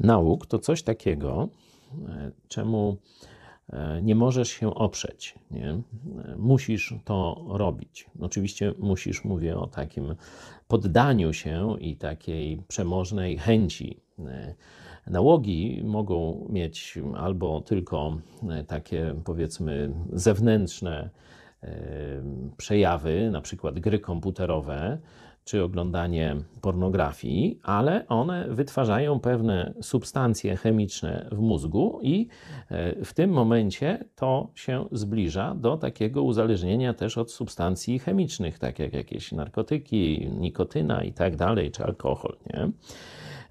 nauk 0.00 0.46
to 0.46 0.58
coś 0.58 0.82
takiego, 0.82 1.48
czemu 2.48 2.96
nie 4.02 4.14
możesz 4.14 4.48
się 4.48 4.74
oprzeć. 4.74 5.34
Nie? 5.50 5.80
Musisz 6.38 6.94
to 7.04 7.44
robić. 7.48 8.06
Oczywiście 8.20 8.74
musisz, 8.78 9.24
mówię 9.24 9.58
o 9.58 9.66
takim 9.66 10.14
poddaniu 10.68 11.32
się 11.32 11.76
i 11.80 11.96
takiej 11.96 12.62
przemożnej 12.68 13.38
chęci. 13.38 14.00
Nałogi 15.06 15.82
mogą 15.84 16.46
mieć 16.50 16.98
albo 17.16 17.60
tylko 17.60 18.18
takie, 18.66 19.14
powiedzmy, 19.24 19.94
zewnętrzne 20.12 21.10
przejawy, 22.56 23.30
na 23.30 23.40
przykład 23.40 23.78
gry 23.78 23.98
komputerowe, 23.98 24.98
czy 25.44 25.62
oglądanie 25.62 26.36
pornografii, 26.60 27.60
ale 27.62 28.08
one 28.08 28.46
wytwarzają 28.48 29.20
pewne 29.20 29.74
substancje 29.80 30.56
chemiczne 30.56 31.28
w 31.32 31.38
mózgu, 31.38 32.00
i 32.02 32.28
e, 32.70 33.04
w 33.04 33.14
tym 33.14 33.30
momencie 33.30 34.04
to 34.14 34.50
się 34.54 34.88
zbliża 34.92 35.54
do 35.54 35.76
takiego 35.76 36.22
uzależnienia 36.22 36.94
też 36.94 37.18
od 37.18 37.32
substancji 37.32 37.98
chemicznych, 37.98 38.58
tak 38.58 38.78
jak 38.78 38.92
jakieś 38.92 39.32
narkotyki, 39.32 40.30
nikotyna 40.38 41.04
i 41.04 41.12
tak 41.12 41.36
dalej, 41.36 41.70
czy 41.70 41.84
alkohol. 41.84 42.36
Nie? 42.46 42.70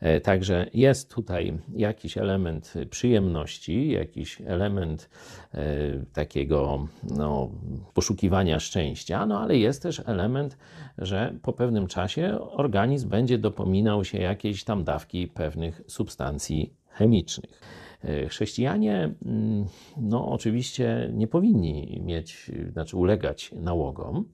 E, 0.02 0.22
także 0.22 0.66
jest 0.74 1.14
tutaj 1.14 1.58
jakiś 1.76 2.18
element 2.18 2.74
przyjemności, 2.90 3.90
jakiś 3.90 4.42
element 4.42 5.10
e, 5.54 5.66
takiego 6.14 6.88
no, 7.04 7.50
poszukiwania 7.94 8.60
szczęścia, 8.60 9.26
no 9.26 9.40
ale 9.40 9.58
jest 9.58 9.84
też 9.84 10.02
element, 10.06 10.58
że 10.98 11.34
po 11.42 11.54
pewnym 11.54 11.88
czasie 11.88 12.40
organizm 12.40 13.10
będzie 13.10 13.38
dopominał 13.38 14.06
się 14.06 14.18
jakiejś 14.18 14.64
tam 14.64 14.84
dawki 14.84 15.28
pewnych 15.28 15.82
substancji 15.88 16.74
chemicznych. 16.90 17.62
E, 18.04 18.28
chrześcijanie, 18.28 19.14
mm, 19.26 19.66
no 19.98 20.32
oczywiście 20.32 21.10
nie 21.14 21.28
powinni 21.28 22.02
mieć, 22.06 22.52
znaczy 22.72 22.98
ulegać 22.98 23.52
nałogom. 23.56 24.26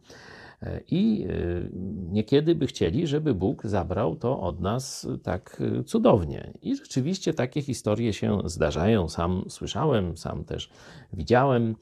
E, 0.63 0.81
I 0.91 1.25
e, 1.30 1.30
niekiedy 2.11 2.55
by 2.55 2.67
chcieli, 2.67 3.08
żeby 3.08 3.33
Bóg 3.33 3.66
zabrał 3.66 4.16
to 4.16 4.39
od 4.39 4.59
nas 4.59 5.08
tak 5.23 5.61
e, 5.80 5.83
cudownie. 5.83 6.53
I 6.61 6.75
rzeczywiście 6.75 7.33
takie 7.33 7.61
historie 7.61 8.13
się 8.13 8.41
zdarzają. 8.45 9.09
Sam 9.09 9.44
słyszałem, 9.50 10.17
sam 10.17 10.44
też 10.44 10.69
widziałem, 11.13 11.75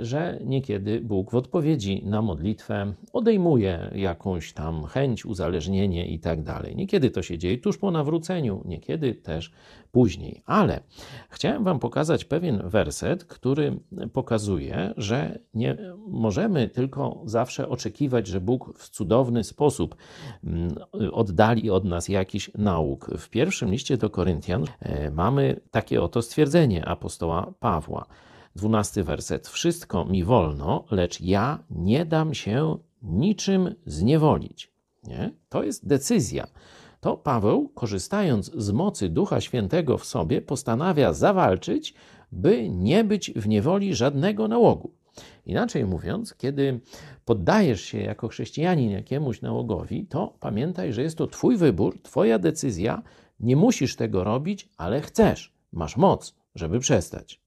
że 0.00 0.38
niekiedy 0.44 1.00
Bóg 1.00 1.30
w 1.30 1.34
odpowiedzi 1.34 2.02
na 2.06 2.22
modlitwę 2.22 2.92
odejmuje 3.12 3.90
jakąś 3.94 4.52
tam 4.52 4.84
chęć, 4.84 5.26
uzależnienie 5.26 6.08
i 6.08 6.18
tak 6.18 6.42
dalej. 6.42 6.76
Niekiedy 6.76 7.10
to 7.10 7.22
się 7.22 7.38
dzieje 7.38 7.58
tuż 7.58 7.78
po 7.78 7.90
nawróceniu, 7.90 8.62
niekiedy 8.64 9.14
też 9.14 9.52
później. 9.92 10.42
Ale 10.46 10.80
chciałem 11.30 11.64
Wam 11.64 11.78
pokazać 11.78 12.24
pewien 12.24 12.68
werset, 12.68 13.24
który 13.24 13.80
pokazuje, 14.12 14.94
że 14.96 15.38
nie 15.54 15.76
możemy 16.08 16.68
tylko 16.68 17.22
zawsze 17.24 17.68
oczekiwać, 17.68 17.89
że 18.26 18.40
Bóg 18.40 18.78
w 18.78 18.88
cudowny 18.88 19.44
sposób 19.44 19.96
mm, 20.44 20.74
oddali 21.12 21.70
od 21.70 21.84
nas 21.84 22.08
jakiś 22.08 22.50
nauk. 22.58 23.10
W 23.18 23.28
pierwszym 23.28 23.70
liście 23.70 23.96
do 23.96 24.10
Koryntian 24.10 24.64
e, 24.80 25.10
mamy 25.10 25.60
takie 25.70 26.02
oto 26.02 26.22
stwierdzenie 26.22 26.88
apostoła 26.88 27.52
Pawła. 27.60 28.06
Dwunasty 28.56 29.04
werset. 29.04 29.48
Wszystko 29.48 30.04
mi 30.04 30.24
wolno, 30.24 30.84
lecz 30.90 31.20
ja 31.20 31.58
nie 31.70 32.04
dam 32.04 32.34
się 32.34 32.78
niczym 33.02 33.74
zniewolić. 33.86 34.72
Nie? 35.04 35.30
To 35.48 35.62
jest 35.62 35.86
decyzja 35.86 36.46
to 37.00 37.16
Paweł, 37.16 37.68
korzystając 37.68 38.52
z 38.54 38.70
mocy 38.70 39.08
Ducha 39.08 39.40
Świętego 39.40 39.98
w 39.98 40.04
sobie, 40.04 40.42
postanawia 40.42 41.12
zawalczyć, 41.12 41.94
by 42.32 42.68
nie 42.68 43.04
być 43.04 43.30
w 43.36 43.48
niewoli 43.48 43.94
żadnego 43.94 44.48
nałogu. 44.48 44.90
Inaczej 45.46 45.84
mówiąc, 45.84 46.34
kiedy 46.34 46.80
poddajesz 47.24 47.80
się 47.80 47.98
jako 47.98 48.28
chrześcijanin 48.28 48.90
jakiemuś 48.90 49.42
nałogowi, 49.42 50.06
to 50.06 50.34
pamiętaj, 50.40 50.92
że 50.92 51.02
jest 51.02 51.18
to 51.18 51.26
Twój 51.26 51.56
wybór, 51.56 52.02
Twoja 52.02 52.38
decyzja. 52.38 53.02
Nie 53.40 53.56
musisz 53.56 53.96
tego 53.96 54.24
robić, 54.24 54.68
ale 54.76 55.00
chcesz. 55.00 55.54
Masz 55.72 55.96
moc, 55.96 56.34
żeby 56.54 56.80
przestać. 56.80 57.40